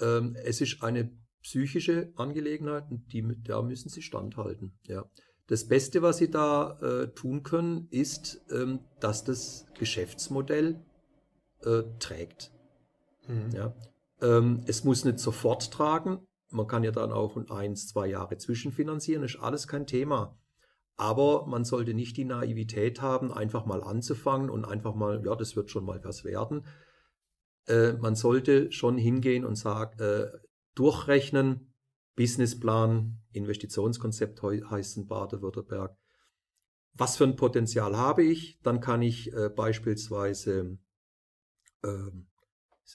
[0.00, 1.10] ähm, es ist eine
[1.42, 4.78] psychische Angelegenheit und die, da müssen sie standhalten.
[4.84, 5.04] Ja.
[5.46, 10.80] Das Beste, was Sie da äh, tun können, ist, ähm, dass das Geschäftsmodell
[11.62, 12.50] äh, trägt.
[13.28, 13.50] Mhm.
[13.54, 13.74] Ja.
[14.22, 16.26] Ähm, es muss nicht sofort tragen.
[16.50, 20.38] Man kann ja dann auch eins, zwei Jahre zwischenfinanzieren, ist alles kein Thema.
[20.96, 25.56] Aber man sollte nicht die Naivität haben, einfach mal anzufangen und einfach mal, ja, das
[25.56, 26.64] wird schon mal was werden.
[27.66, 30.26] Äh, man sollte schon hingehen und sagen, äh,
[30.74, 31.73] durchrechnen,
[32.16, 35.96] Businessplan, Investitionskonzept heißt in Baden-Württemberg.
[36.92, 38.60] Was für ein Potenzial habe ich?
[38.62, 40.78] Dann kann ich äh, beispielsweise
[41.82, 42.28] ähm,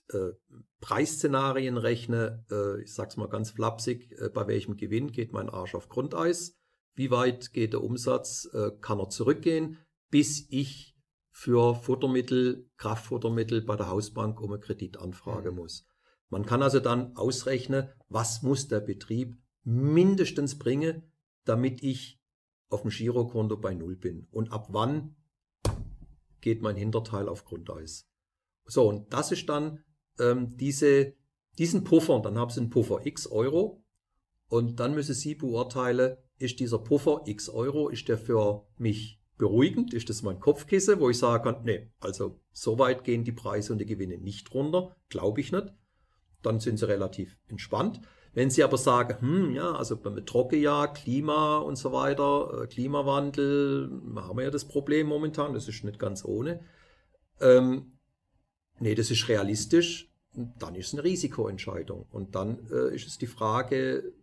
[0.10, 0.32] äh,
[0.80, 2.46] Preisszenarien rechnen.
[2.50, 5.90] Äh, ich sage es mal ganz flapsig, äh, bei welchem Gewinn geht mein Arsch auf
[5.90, 6.56] Grundeis?
[6.96, 8.50] Wie weit geht der Umsatz?
[8.54, 9.78] Äh, kann er zurückgehen,
[10.10, 10.96] bis ich
[11.32, 15.58] für Futtermittel, Kraftfuttermittel bei der Hausbank um eine Kreditanfrage mhm.
[15.58, 15.89] muss?
[16.30, 21.12] Man kann also dann ausrechnen, was muss der Betrieb mindestens bringen,
[21.44, 22.20] damit ich
[22.70, 24.28] auf dem Girokonto bei Null bin.
[24.32, 25.16] Und ab wann
[26.42, 28.08] geht mein Hinterteil auf Grundeis.
[28.66, 29.84] So, und das ist dann
[30.20, 31.16] ähm, diese,
[31.58, 33.84] diesen Puffer, dann haben Sie einen Puffer x Euro.
[34.48, 39.94] Und dann müssen Sie beurteilen, ist dieser Puffer x Euro, ist der für mich beruhigend,
[39.94, 43.74] ist das mein Kopfkissen, wo ich sagen kann, nee, also so weit gehen die Preise
[43.74, 45.74] und die Gewinne nicht runter, glaube ich nicht
[46.42, 48.02] dann sind sie relativ entspannt.
[48.34, 53.90] Wenn Sie aber sagen, hm, ja, also beim Trockenjahr, Klima und so weiter, äh, Klimawandel,
[54.16, 56.60] haben wir ja das Problem momentan, das ist nicht ganz ohne.
[57.42, 57.94] Ähm,
[58.80, 60.12] nee, das ist realistisch,
[60.60, 62.06] dann ist es eine Risikoentscheidung.
[62.12, 64.14] Und dann äh, ist es die Frage,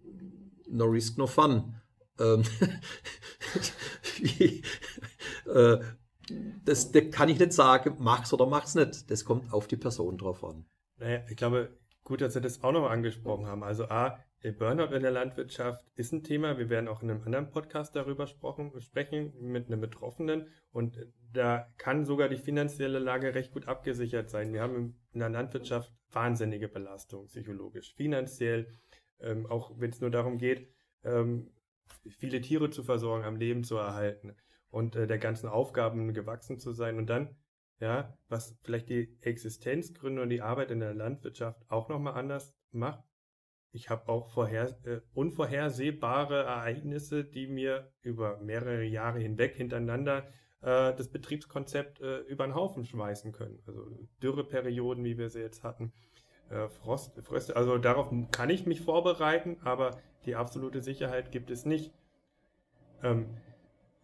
[0.68, 1.74] no risk, no fun.
[2.20, 2.44] Ähm,
[4.18, 4.62] wie,
[5.50, 5.78] äh,
[6.64, 9.10] das, das kann ich nicht sagen, mach's oder mach's nicht.
[9.10, 10.64] Das kommt auf die Person drauf an.
[10.98, 11.76] Naja, ich glaube,
[12.06, 13.64] Gut, dass Sie das auch noch angesprochen haben.
[13.64, 14.20] Also A,
[14.60, 16.56] Burnout in der Landwirtschaft ist ein Thema.
[16.56, 20.46] Wir werden auch in einem anderen Podcast darüber sprechen mit einem Betroffenen.
[20.70, 24.52] Und da kann sogar die finanzielle Lage recht gut abgesichert sein.
[24.52, 28.68] Wir haben in der Landwirtschaft wahnsinnige Belastung, psychologisch, finanziell,
[29.18, 31.50] ähm, auch wenn es nur darum geht, ähm,
[32.08, 34.36] viele Tiere zu versorgen, am Leben zu erhalten
[34.70, 36.98] und äh, der ganzen Aufgaben gewachsen zu sein.
[36.98, 37.34] Und dann
[37.80, 43.04] ja, was vielleicht die Existenzgründe und die Arbeit in der Landwirtschaft auch nochmal anders macht.
[43.72, 50.28] Ich habe auch vorher, äh, unvorhersehbare Ereignisse, die mir über mehrere Jahre hinweg hintereinander
[50.62, 53.62] äh, das Betriebskonzept äh, über den Haufen schmeißen können.
[53.66, 53.86] Also
[54.22, 55.92] Dürreperioden, wie wir sie jetzt hatten,
[56.48, 57.56] äh, Frost, Fröste.
[57.56, 61.92] Also darauf kann ich mich vorbereiten, aber die absolute Sicherheit gibt es nicht.
[63.02, 63.26] Ähm,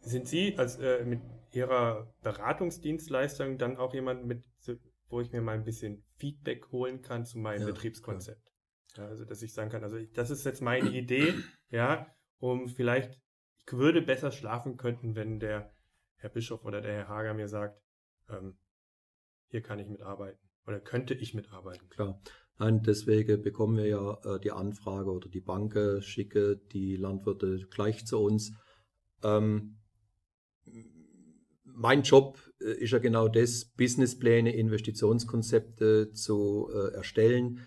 [0.01, 1.21] sind Sie als äh, mit
[1.53, 4.45] Ihrer Beratungsdienstleistung dann auch jemand mit,
[5.09, 8.41] wo ich mir mal ein bisschen Feedback holen kann zu meinem ja, Betriebskonzept.
[8.97, 9.09] Ja.
[9.09, 11.35] also, dass ich sagen kann, also das ist jetzt meine Idee,
[11.71, 12.07] ja,
[12.39, 13.21] um vielleicht,
[13.59, 15.73] ich würde besser schlafen könnten, wenn der
[16.17, 17.81] Herr Bischof oder der Herr Hager mir sagt,
[18.29, 18.57] ähm,
[19.49, 21.89] hier kann ich mitarbeiten oder könnte ich mitarbeiten.
[21.89, 22.21] Klar.
[22.59, 28.07] Nein, deswegen bekommen wir ja äh, die Anfrage oder die Bank schicke die Landwirte gleich
[28.07, 28.53] zu uns.
[29.23, 29.79] Ähm,
[31.75, 37.67] mein Job äh, ist ja genau das, Businesspläne, Investitionskonzepte zu äh, erstellen,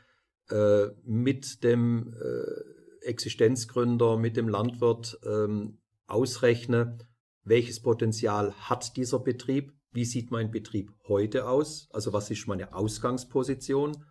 [0.50, 6.98] äh, mit dem äh, Existenzgründer, mit dem Landwirt ähm, ausrechne,
[7.44, 12.74] welches Potenzial hat dieser Betrieb, wie sieht mein Betrieb heute aus, also was ist meine
[12.74, 14.04] Ausgangsposition,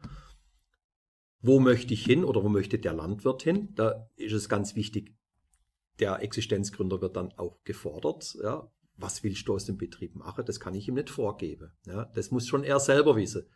[1.40, 3.74] wo möchte ich hin oder wo möchte der Landwirt hin.
[3.74, 5.14] Da ist es ganz wichtig,
[6.00, 8.34] der Existenzgründer wird dann auch gefordert.
[8.42, 10.44] Ja, was willst du aus dem Betrieb machen?
[10.44, 11.72] Das kann ich ihm nicht vorgeben.
[11.86, 13.46] Ja, das muss schon er selber wissen.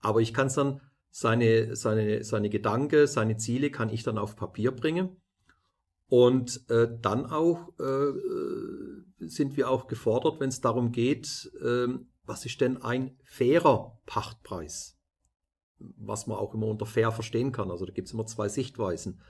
[0.00, 0.80] Aber ich kann dann,
[1.10, 5.16] seine, seine, seine Gedanken, seine Ziele kann ich dann auf Papier bringen.
[6.06, 8.12] Und äh, dann auch äh,
[9.18, 11.88] sind wir auch gefordert, wenn es darum geht, äh,
[12.24, 14.98] was ist denn ein fairer Pachtpreis?
[15.78, 17.70] Was man auch immer unter fair verstehen kann.
[17.70, 19.20] Also da gibt es immer zwei Sichtweisen.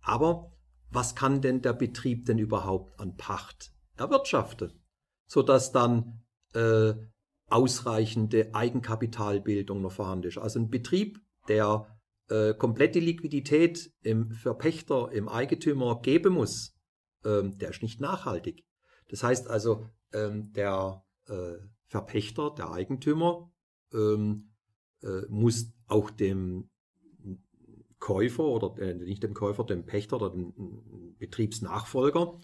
[0.00, 0.52] Aber
[0.90, 4.72] was kann denn der Betrieb denn überhaupt an Pacht erwirtschaften?
[5.26, 6.22] Sodass dann
[6.54, 6.94] äh,
[7.48, 10.38] ausreichende Eigenkapitalbildung noch vorhanden ist.
[10.38, 11.86] Also ein Betrieb, der
[12.28, 16.74] äh, komplette Liquidität im Verpächter, im Eigentümer geben muss,
[17.24, 18.64] ähm, der ist nicht nachhaltig.
[19.08, 23.52] Das heißt also, ähm, der äh, Verpächter, der Eigentümer,
[23.92, 24.50] ähm,
[25.02, 26.70] äh, muss auch dem
[27.98, 32.38] Käufer oder äh, nicht dem Käufer, dem Pächter oder dem Betriebsnachfolger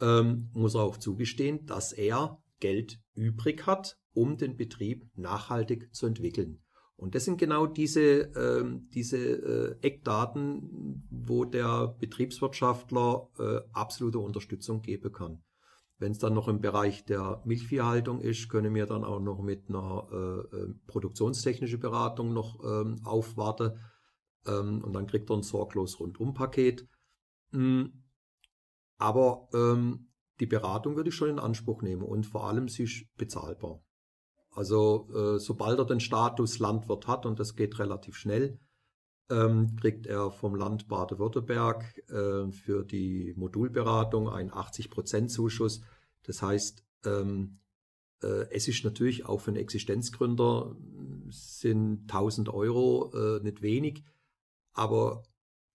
[0.00, 6.06] ähm, muss er auch zugestehen, dass er Geld übrig hat, um den Betrieb nachhaltig zu
[6.06, 6.62] entwickeln.
[6.96, 14.82] Und das sind genau diese, ähm, diese äh, Eckdaten, wo der Betriebswirtschaftler äh, absolute Unterstützung
[14.82, 15.44] geben kann.
[15.98, 19.68] Wenn es dann noch im Bereich der Milchviehhaltung ist, können wir dann auch noch mit
[19.68, 23.78] einer äh, äh produktionstechnischen Beratung noch ähm, aufwarten.
[24.46, 26.88] Ähm, und dann kriegt er ein sorglos Rundum-Paket.
[27.52, 27.92] Mhm.
[28.98, 30.08] Aber ähm,
[30.40, 33.82] die Beratung würde ich schon in Anspruch nehmen und vor allem sie ist bezahlbar.
[34.50, 38.58] Also äh, sobald er den Status Landwirt hat, und das geht relativ schnell,
[39.30, 45.82] ähm, kriegt er vom Land Baden-Württemberg äh, für die Modulberatung einen 80% Zuschuss.
[46.22, 47.60] Das heißt, ähm,
[48.22, 50.74] äh, es ist natürlich auch für einen Existenzgründer
[51.30, 54.04] sind 1000 Euro äh, nicht wenig,
[54.72, 55.22] aber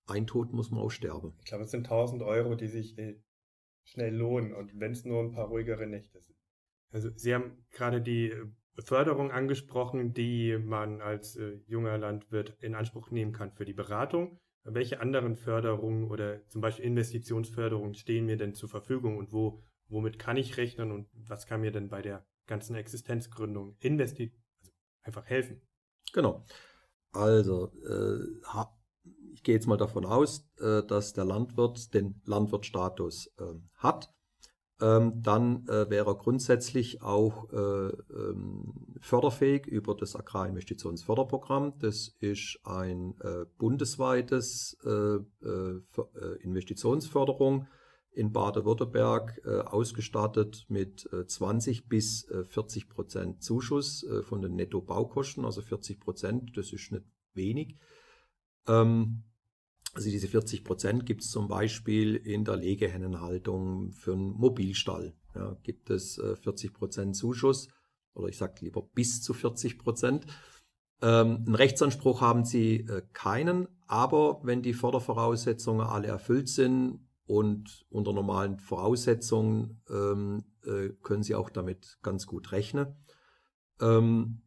[0.08, 1.34] ein Tod muss man auch sterben.
[1.40, 3.22] Ich glaube, es sind 1000 Euro, die sich äh,
[3.84, 6.38] schnell lohnen und wenn es nur ein paar ruhigere Nächte sind.
[6.92, 8.46] Also Sie haben gerade die äh,
[8.80, 14.40] Förderung angesprochen, die man als äh, junger Landwirt in Anspruch nehmen kann für die Beratung.
[14.64, 20.20] Welche anderen Förderungen oder zum Beispiel Investitionsförderungen stehen mir denn zur Verfügung und wo, womit
[20.20, 25.26] kann ich rechnen und was kann mir denn bei der ganzen Existenzgründung investi also einfach
[25.26, 25.62] helfen?
[26.14, 26.46] Genau.
[27.12, 28.42] Also äh,
[29.34, 34.14] ich gehe jetzt mal davon aus, äh, dass der Landwirt den Landwirtstatus ähm, hat,
[34.82, 41.80] ähm, dann äh, wäre er grundsätzlich auch äh, ähm, förderfähig über das Agrarinvestitionsförderprogramm.
[41.80, 43.16] Das ist ein
[43.58, 44.78] bundesweites
[46.40, 47.68] Investitionsförderung
[48.12, 56.56] in Baden-Württemberg ausgestattet mit 20 bis 40 Prozent Zuschuss von den Nettobaukosten, also 40 Prozent,
[56.56, 57.78] das ist nicht wenig.
[58.68, 59.24] Ähm,
[59.94, 65.14] also diese 40 Prozent gibt es zum Beispiel in der Legehennenhaltung für einen Mobilstall.
[65.36, 67.70] Ja, gibt es äh, 40 Prozent Zuschuss
[68.14, 70.26] oder ich sage lieber bis zu 40 Prozent.
[71.02, 77.86] Ähm, einen Rechtsanspruch haben sie äh, keinen, aber wenn die Fördervoraussetzungen alle erfüllt sind und
[77.90, 82.96] unter normalen Voraussetzungen ähm, äh, können sie auch damit ganz gut rechnen.
[83.82, 84.42] Ähm,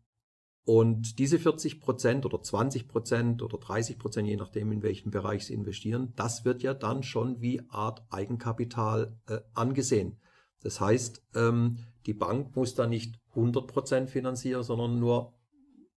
[0.66, 5.46] und diese 40 Prozent oder 20 Prozent oder 30 Prozent, je nachdem, in welchem Bereich
[5.46, 10.18] Sie investieren, das wird ja dann schon wie Art Eigenkapital äh, angesehen.
[10.62, 15.34] Das heißt, ähm, die Bank muss da nicht 100 Prozent finanzieren, sondern nur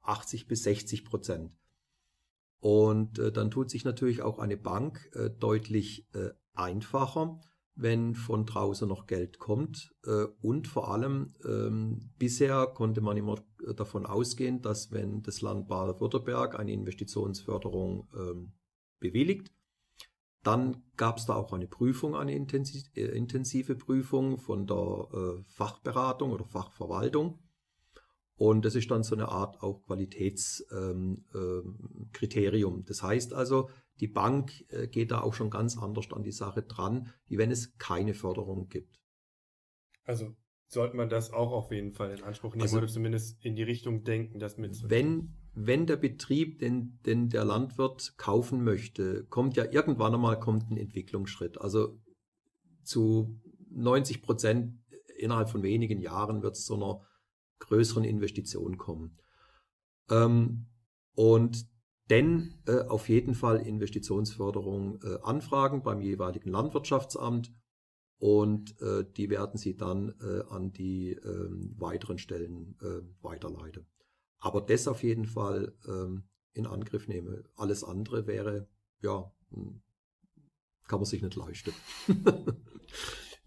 [0.02, 1.52] 80 bis 60 Prozent.
[2.60, 7.42] Und äh, dann tut sich natürlich auch eine Bank äh, deutlich äh, einfacher,
[7.82, 9.96] wenn von draußen noch Geld kommt.
[10.06, 13.36] Äh, und vor allem, ähm, bisher konnte man immer
[13.76, 18.54] davon ausgehen, dass wenn das Land Baden-Württemberg eine Investitionsförderung ähm,
[19.00, 19.52] bewilligt,
[20.44, 22.38] dann gab es da auch eine Prüfung, eine äh,
[22.96, 27.40] intensive Prüfung von der äh, Fachberatung oder Fachverwaltung.
[28.36, 32.76] Und das ist dann so eine Art auch Qualitätskriterium.
[32.76, 33.70] Ähm, das heißt also,
[34.00, 37.52] die Bank äh, geht da auch schon ganz anders an die Sache dran, wie wenn
[37.52, 39.00] es keine Förderung gibt.
[40.04, 40.36] Also
[40.68, 43.64] sollte man das auch auf jeden Fall in Anspruch nehmen Also- oder zumindest in die
[43.64, 49.58] Richtung denken, das mit Wenn, wenn der Betrieb, den, den der Landwirt kaufen möchte, kommt
[49.58, 51.60] ja irgendwann einmal kommt ein Entwicklungsschritt.
[51.60, 52.00] Also
[52.84, 53.40] zu
[53.72, 54.80] 90 Prozent
[55.18, 57.02] innerhalb von wenigen Jahren wird es zu einer
[57.60, 59.18] größeren Investition kommen.
[60.10, 60.68] Ähm,
[61.14, 61.68] und
[62.10, 67.54] dann äh, auf jeden Fall Investitionsförderung äh, anfragen beim jeweiligen Landwirtschaftsamt
[68.18, 73.88] und äh, die werden sie dann äh, an die ähm, weiteren Stellen äh, weiterleiten.
[74.40, 77.44] Aber das auf jeden Fall ähm, in Angriff nehmen.
[77.56, 78.68] Alles andere wäre,
[79.02, 79.82] ja, hm,
[80.88, 81.74] kann man sich nicht leisten.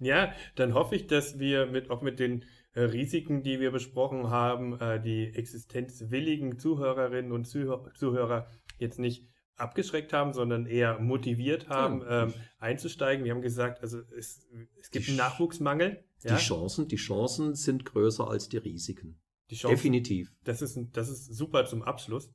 [0.02, 2.44] Ja, dann hoffe ich, dass wir mit, auch mit den
[2.74, 8.46] Risiken, die wir besprochen haben, äh, die existenzwilligen Zuhörerinnen und Zuhör Zuhörer
[8.78, 12.24] jetzt nicht abgeschreckt haben, sondern eher motiviert haben, Ja.
[12.24, 13.24] ähm, einzusteigen.
[13.24, 14.48] Wir haben gesagt, also es,
[14.80, 16.02] es gibt Die einen Nachwuchsmangel.
[16.24, 16.36] Die Ja?
[16.36, 19.20] Chancen, die Chancen sind größer als die Risiken.
[19.50, 20.32] Die Chancen, Definitiv.
[20.44, 22.32] das ist, das ist super zum Abschluss.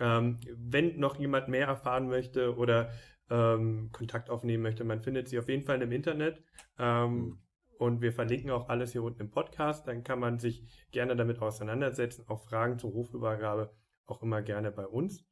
[0.00, 2.90] Ähm, wenn noch jemand mehr erfahren möchte oder
[3.30, 6.42] ähm, Kontakt aufnehmen möchte, man findet sie auf jeden Fall im Internet.
[6.78, 7.38] Mhm.
[7.78, 9.86] Und wir verlinken auch alles hier unten im Podcast.
[9.86, 12.24] Dann kann man sich gerne damit auseinandersetzen.
[12.28, 13.74] Auch Fragen zur Hofübergabe
[14.06, 15.24] auch immer gerne bei uns.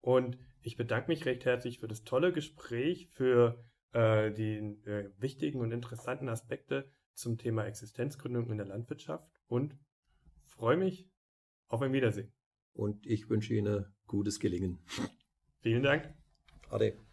[0.00, 5.60] Und ich bedanke mich recht herzlich für das tolle Gespräch, für äh, die äh, wichtigen
[5.60, 9.78] und interessanten Aspekte zum Thema Existenzgründung in der Landwirtschaft und
[10.42, 11.08] freue mich
[11.68, 12.32] auf ein Wiedersehen.
[12.72, 14.84] Und ich wünsche Ihnen gutes Gelingen.
[15.60, 16.12] Vielen Dank.
[16.70, 17.03] Ade.